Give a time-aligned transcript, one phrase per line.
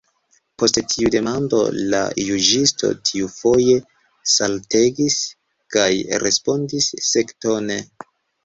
[0.61, 1.57] Post tiu demando
[1.93, 1.99] la
[2.29, 3.77] juĝisto tiufoje
[4.37, 5.21] saltegis,
[5.77, 5.89] kaj
[6.27, 7.79] respondis sektone.